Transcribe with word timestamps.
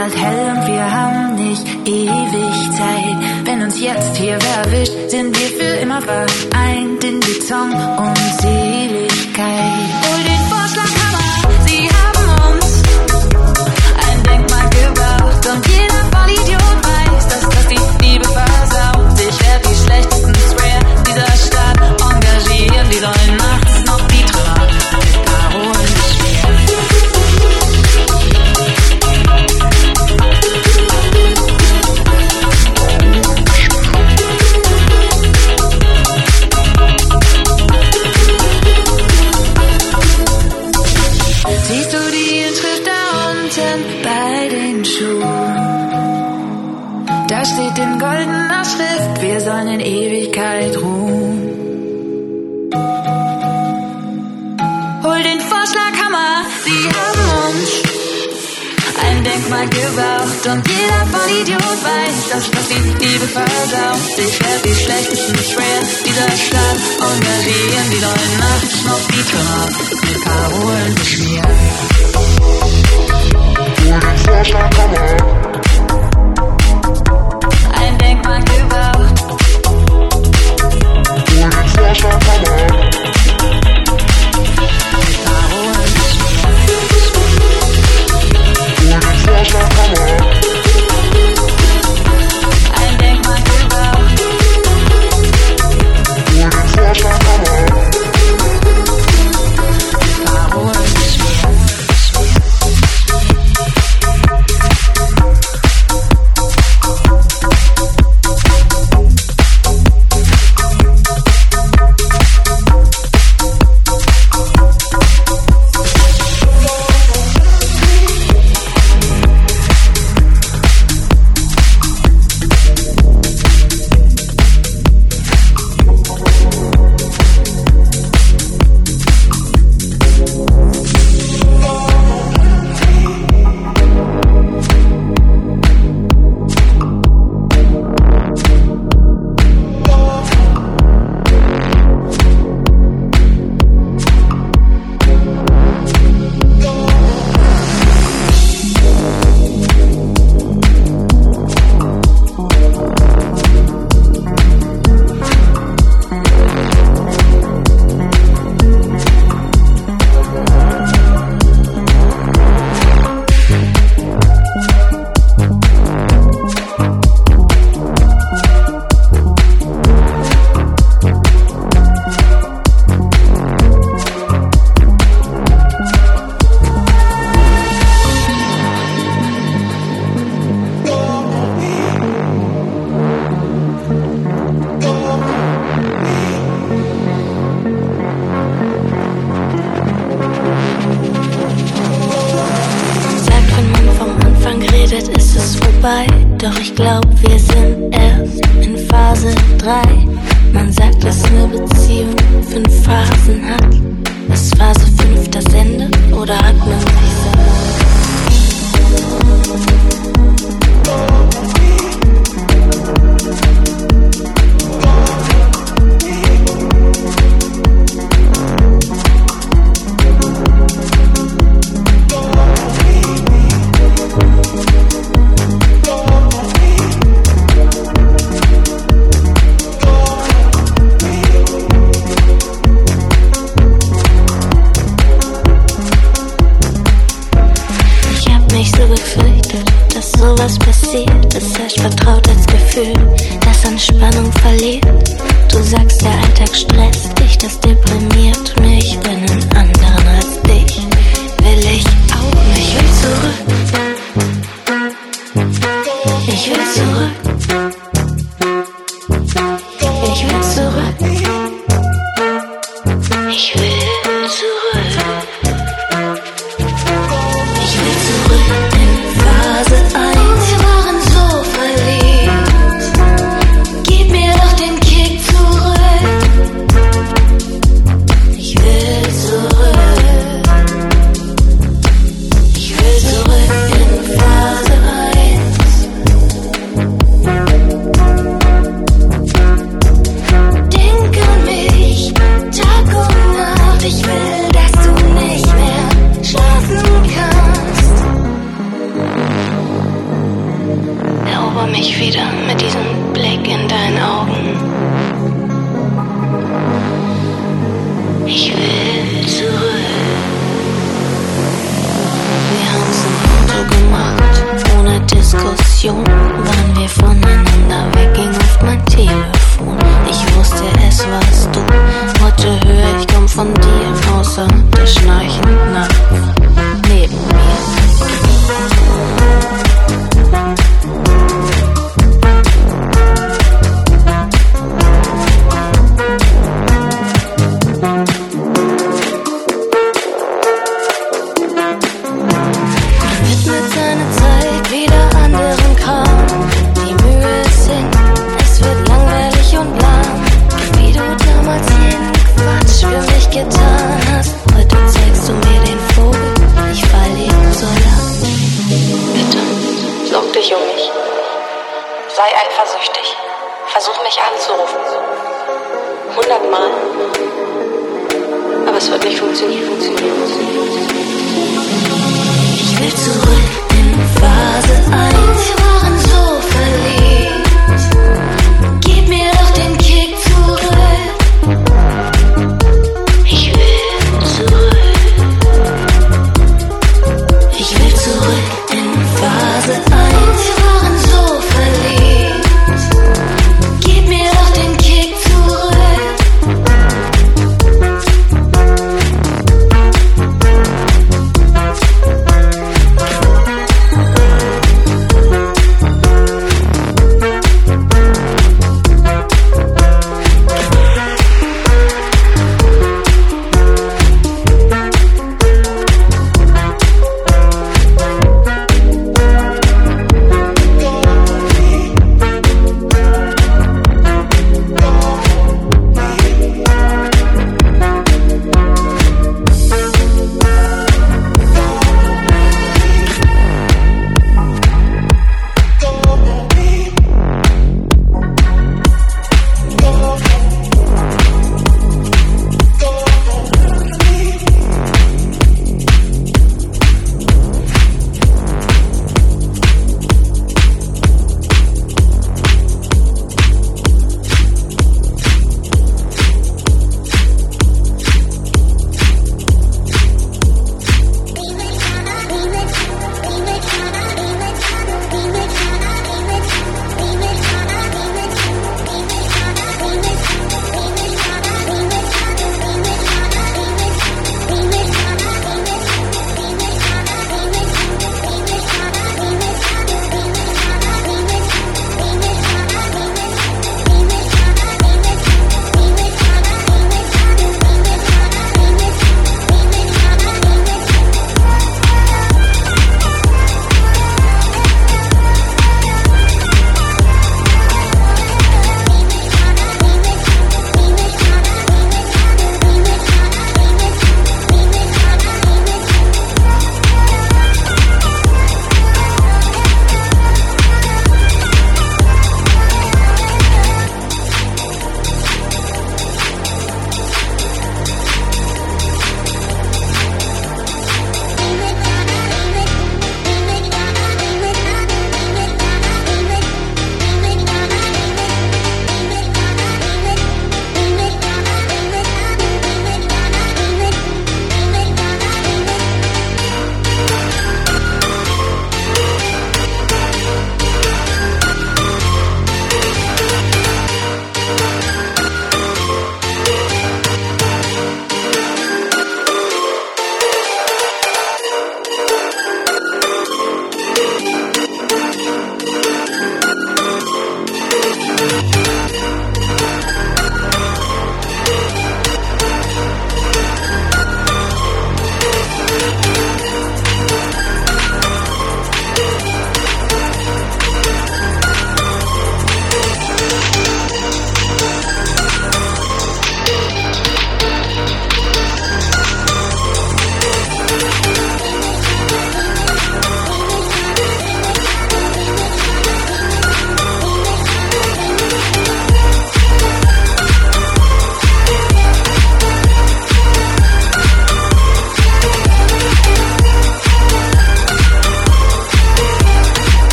bald 0.00 0.16
hell 0.16 0.56
und 0.56 0.66
wir 0.66 0.92
haben 0.98 1.34
nicht 1.34 1.66
ewig 1.86 2.56
Zeit. 2.72 3.16
Wenn 3.44 3.62
uns 3.62 3.80
jetzt 3.80 4.16
hier 4.16 4.38
wer 4.40 4.64
erwischt, 4.64 4.94
sind 5.08 5.38
wir 5.38 5.48
für 5.58 5.80
immer 5.82 6.00
vereint 6.00 7.04
in 7.04 7.20
Beton 7.20 7.72
und 7.98 8.18
Seligkeit. 8.40 9.99
me 70.06 70.14
cago 70.24 70.76
en 70.76 70.94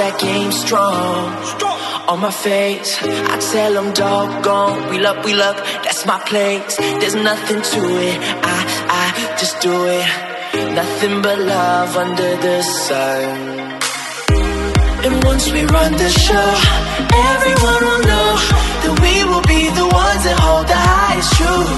that 0.00 0.18
game 0.18 0.50
strong. 0.50 1.28
On 2.08 2.18
my 2.20 2.32
face, 2.32 2.90
I 3.32 3.36
tell 3.52 3.72
them 3.78 3.92
doggone. 3.92 4.88
We 4.88 4.96
luck, 4.98 5.18
we 5.26 5.34
luck, 5.34 5.58
that's 5.84 6.06
my 6.06 6.18
place. 6.30 6.76
There's 7.00 7.18
nothing 7.30 7.60
to 7.72 7.82
it. 8.08 8.18
I, 8.56 8.58
I 9.02 9.06
just 9.40 9.60
do 9.60 9.74
it. 9.98 10.08
Nothing 10.80 11.20
but 11.20 11.38
love 11.38 11.92
under 12.04 12.30
the 12.46 12.62
sun. 12.62 13.28
And 15.04 15.14
once 15.30 15.44
we 15.52 15.60
run 15.76 15.92
the 15.92 16.10
show, 16.26 16.50
everyone 17.32 17.82
will 17.88 18.04
know 18.10 18.30
that 18.82 18.94
we 19.04 19.14
will 19.28 19.46
be 19.54 19.62
the 19.80 19.88
ones 20.02 20.22
that 20.24 20.38
hold 20.44 20.66
the 20.74 20.80
highest 20.92 21.30
truth. 21.38 21.76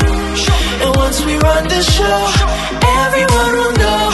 And 0.83 0.91
once 1.05 1.19
we 1.27 1.35
run 1.49 1.65
the 1.67 1.83
show, 1.97 2.19
everyone 3.03 3.53
will 3.59 3.77
know 3.83 4.05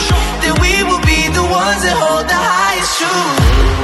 that 0.43 0.55
we 0.65 0.73
will 0.89 1.03
be 1.13 1.21
the 1.29 1.45
ones 1.61 1.81
that 1.85 1.97
hold 2.03 2.25
the 2.25 2.41
highest 2.57 2.93
truth. 2.97 3.78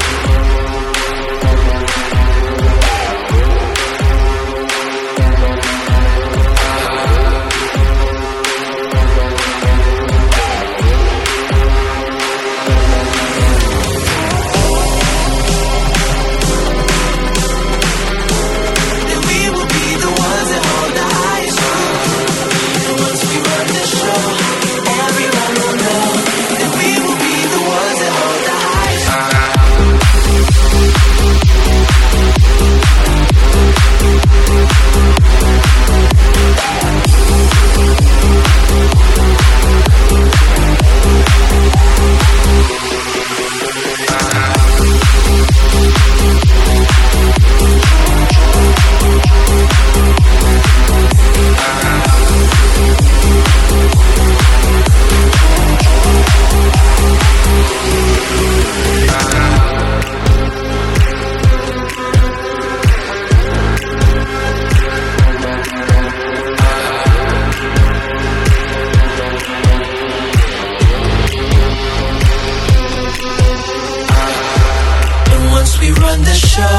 We 75.85 75.91
run 76.01 76.21
the 76.21 76.33
show, 76.33 76.77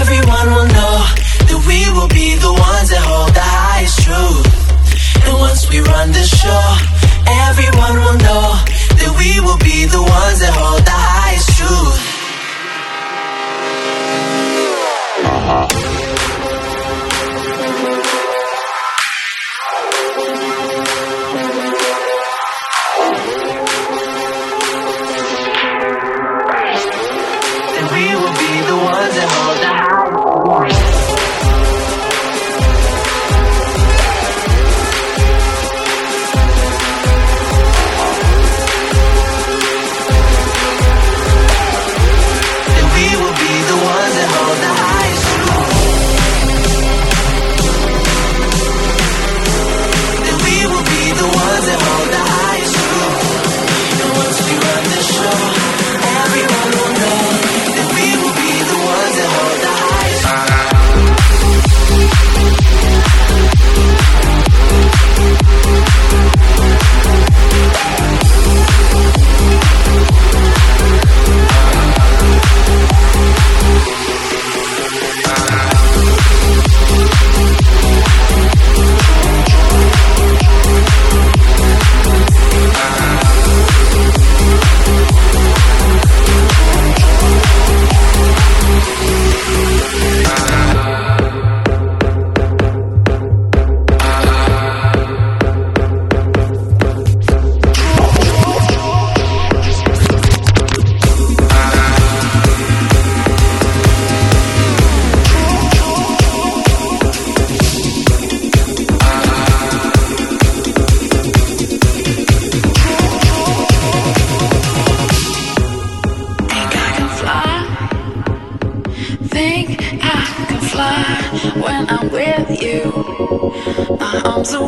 everyone 0.00 0.48
will 0.54 0.68
know 0.78 0.96
that 1.48 1.60
we 1.68 1.80
will 1.92 2.08
be 2.08 2.32
the 2.40 2.52
ones 2.52 2.88
that 2.88 3.04
hold 3.04 3.32
the 3.36 3.44
highest 3.44 4.00
truth. 4.00 4.48
And 5.28 5.36
once 5.38 5.68
we 5.68 5.80
run 5.80 6.08
the 6.08 6.24
show, 6.24 6.64
everyone 7.48 7.96
will 8.00 8.18
know 8.24 8.46
that 9.00 9.12
we 9.20 9.30
will 9.44 9.60
be 9.60 9.84
the 9.84 10.00
ones 10.00 10.38
that 10.40 10.54
hold 10.56 10.82
the 10.88 10.98
highest 11.12 11.48
truth. 11.58 12.03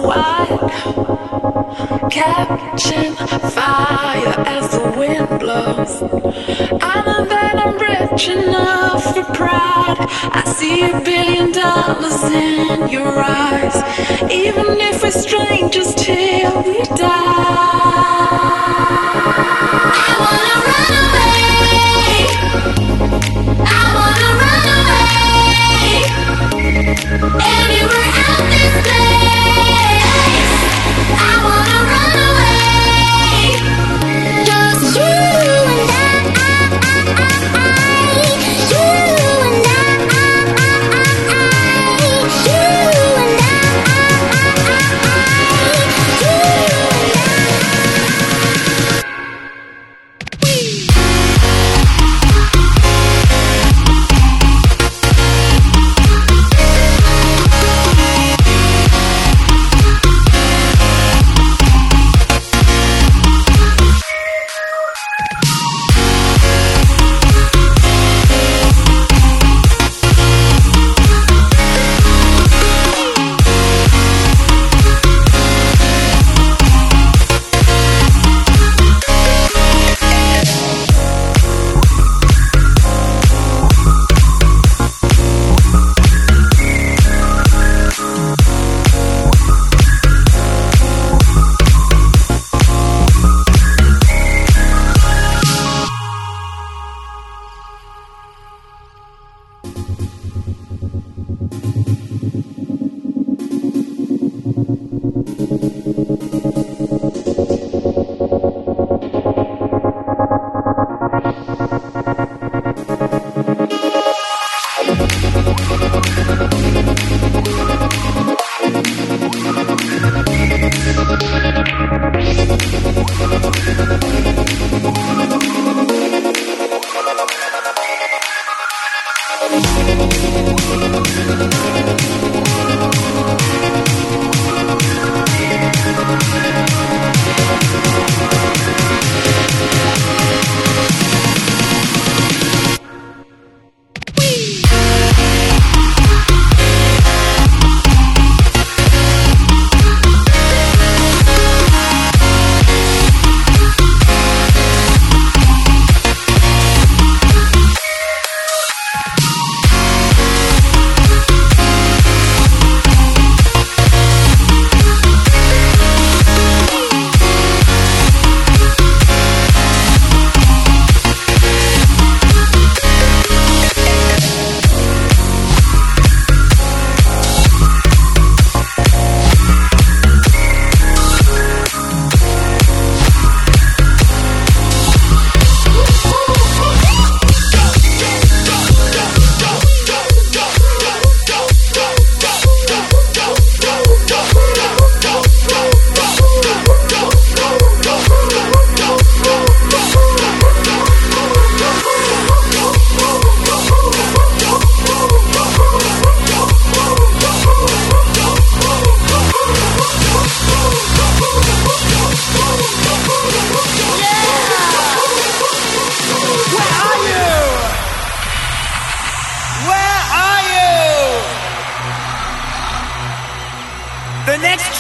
Wide, 0.07 0.59
catching 2.11 3.13
fire 3.57 4.35
as 4.57 4.71
the 4.71 4.95
wind 4.97 5.29
blows. 5.41 6.03
I 6.83 6.95
know 7.07 7.25
that 7.27 7.55
I'm 7.65 7.75
rich 7.79 8.29
enough 8.29 9.03
for 9.15 9.25
pride. 9.35 9.99
I 10.39 10.43
see 10.57 10.83
a 10.91 11.01
billion 11.01 11.53
dollars 11.53 12.23
in 12.25 12.89
your 12.89 13.19
eyes, 13.19 13.77
even 14.31 14.67
if 14.89 15.03
we're 15.03 15.11
strangers 15.11 15.95
till 15.95 16.63
we 16.63 16.83
die. 16.97 18.26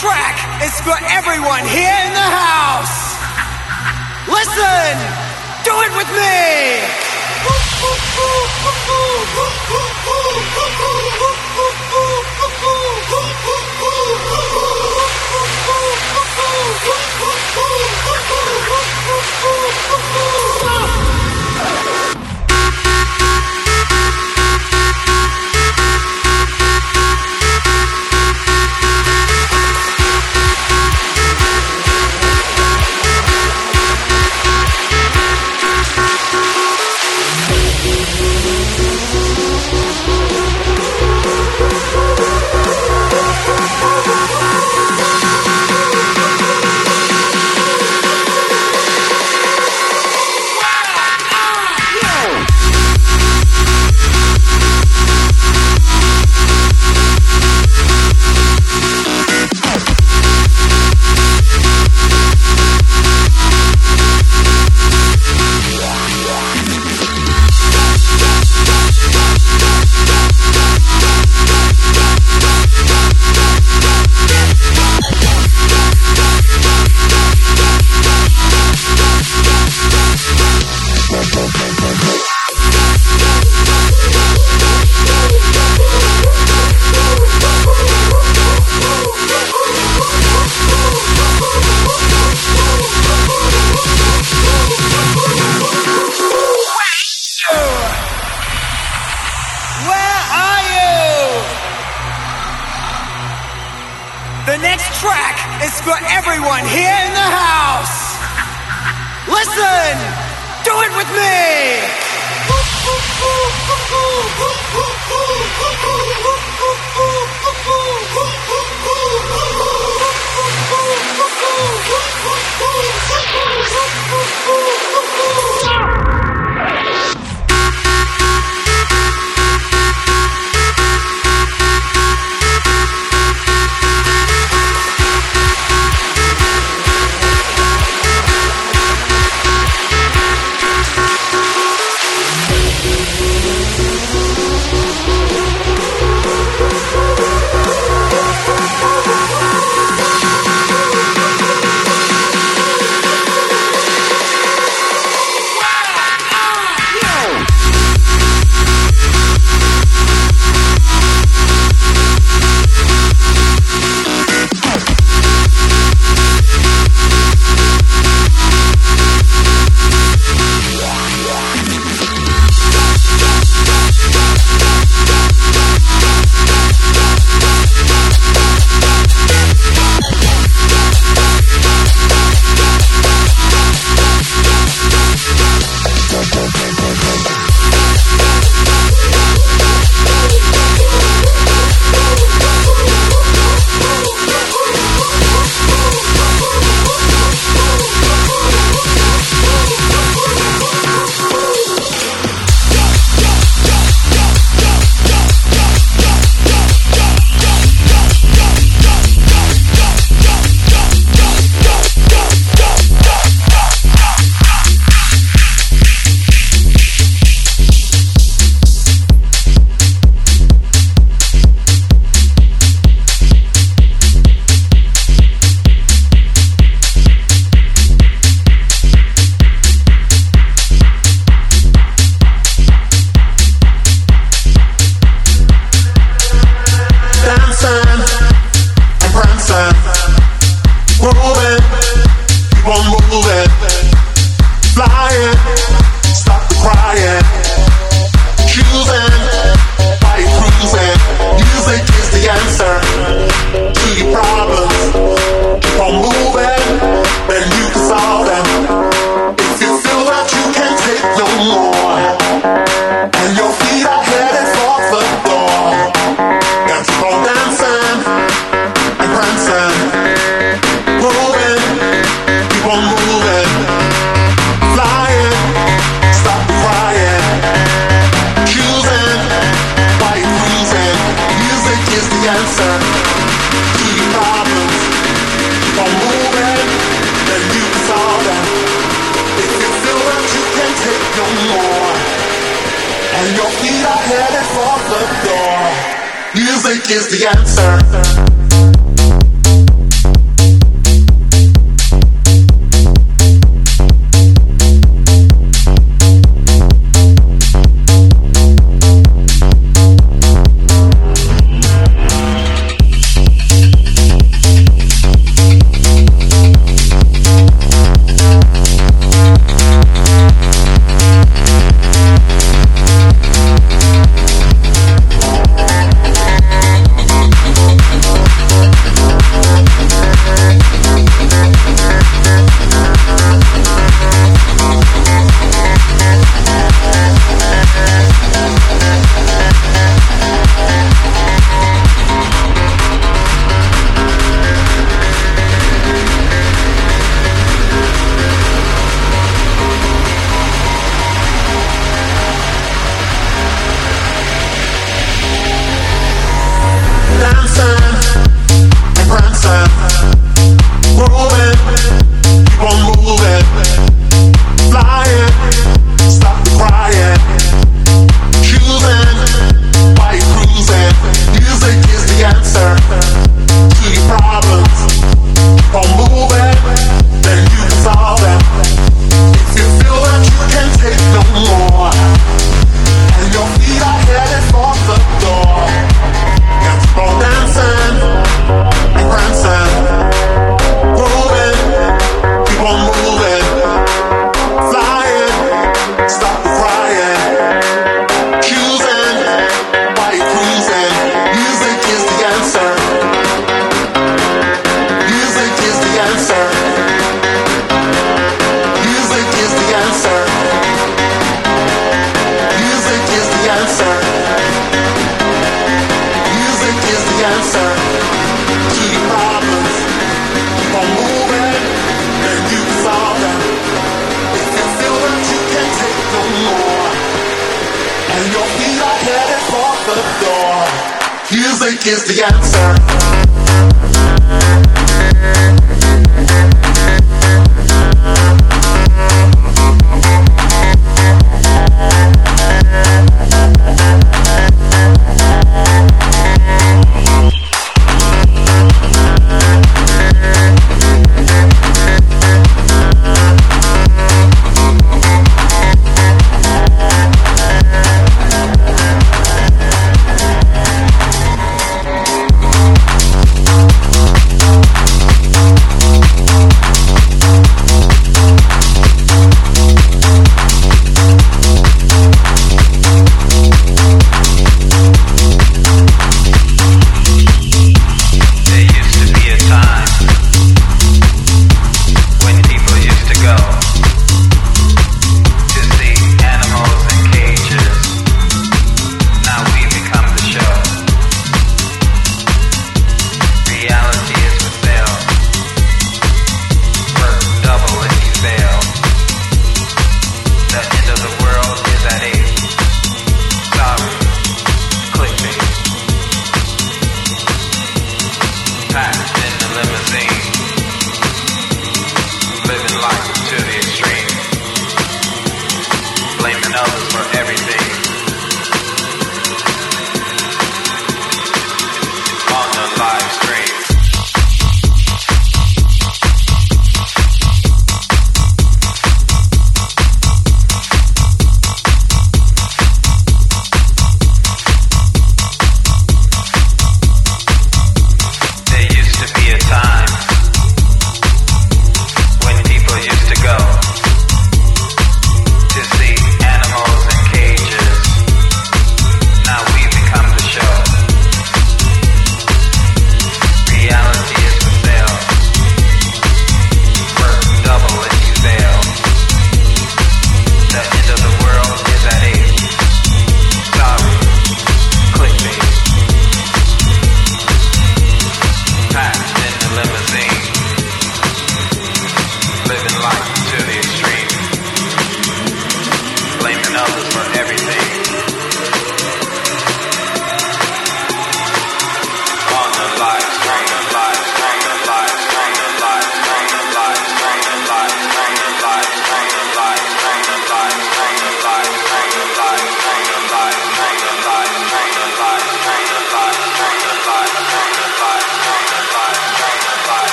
track 0.00 0.36
is 0.62 0.76
for 0.82 0.96
everyone 1.08 1.64
here 1.64 1.98
in 2.04 2.12
the 2.12 2.28
house. 2.28 3.16
Listen, 4.28 4.92
do 5.64 5.72
it 5.72 5.92
with 5.96 6.10
me. 6.12 7.06
Do 109.56 109.62
it 110.82 110.92
with 110.94 111.10
me! 111.16 111.86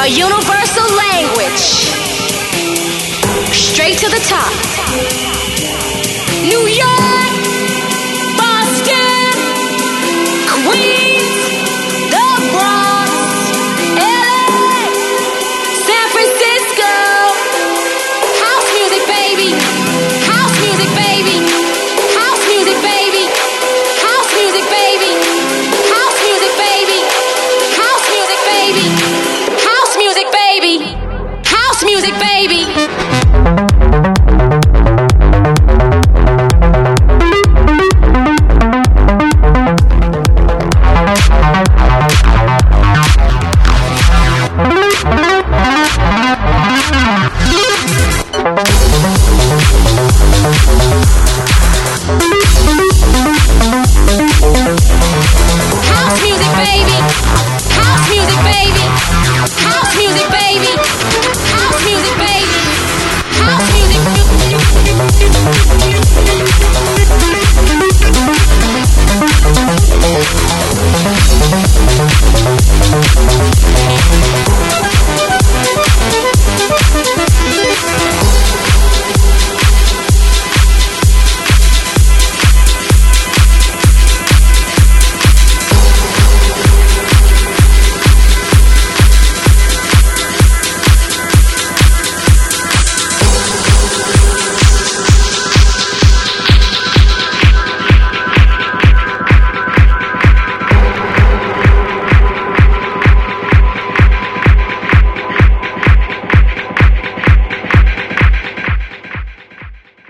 A 0.00 0.08
universal 0.08 0.96
language. 0.96 1.92
Straight 3.54 3.98
to 3.98 4.08
the 4.08 4.18
top. 4.26 4.52
New 6.42 6.66
York! 6.66 7.21